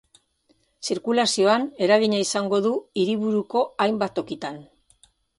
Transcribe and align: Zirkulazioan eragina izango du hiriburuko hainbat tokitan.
Zirkulazioan 0.85 1.65
eragina 1.87 2.21
izango 2.23 2.59
du 2.67 2.71
hiriburuko 3.01 3.61
hainbat 3.85 4.15
tokitan. 4.21 4.57